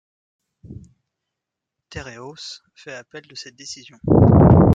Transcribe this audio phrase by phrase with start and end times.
[1.91, 3.99] Tereos fait appel de cette décision.